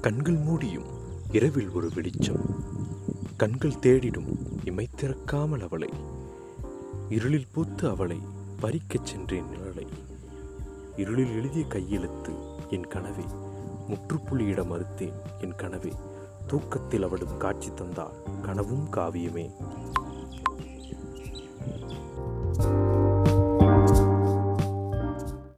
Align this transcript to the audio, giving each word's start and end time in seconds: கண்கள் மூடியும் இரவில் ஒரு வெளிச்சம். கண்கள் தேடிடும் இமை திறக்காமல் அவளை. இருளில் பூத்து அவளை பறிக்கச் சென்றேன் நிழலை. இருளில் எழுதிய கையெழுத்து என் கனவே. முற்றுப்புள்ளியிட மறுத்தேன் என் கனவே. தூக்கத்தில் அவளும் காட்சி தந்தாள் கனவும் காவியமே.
கண்கள் 0.00 0.36
மூடியும் 0.36 0.84
இரவில் 1.32 1.70
ஒரு 1.70 1.90
வெளிச்சம். 1.94 2.64
கண்கள் 3.36 3.70
தேடிடும் 3.70 4.38
இமை 4.64 4.88
திறக்காமல் 4.96 5.62
அவளை. 5.62 5.88
இருளில் 7.08 7.46
பூத்து 7.52 7.88
அவளை 7.88 8.20
பறிக்கச் 8.60 9.06
சென்றேன் 9.06 9.44
நிழலை. 9.44 9.86
இருளில் 10.96 11.32
எழுதிய 11.32 11.64
கையெழுத்து 11.64 12.32
என் 12.70 12.86
கனவே. 12.86 13.24
முற்றுப்புள்ளியிட 13.88 14.64
மறுத்தேன் 14.64 15.12
என் 15.40 15.54
கனவே. 15.54 15.92
தூக்கத்தில் 16.46 17.02
அவளும் 17.02 17.36
காட்சி 17.36 17.70
தந்தாள் 17.70 18.40
கனவும் 18.42 18.92
காவியமே. 18.92 19.50